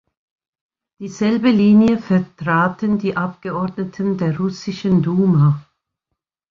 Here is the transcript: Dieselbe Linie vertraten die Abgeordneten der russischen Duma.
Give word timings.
Dieselbe 0.97 1.51
Linie 1.51 1.99
vertraten 1.99 2.97
die 2.97 3.15
Abgeordneten 3.17 4.17
der 4.17 4.35
russischen 4.35 5.03
Duma. 5.03 5.63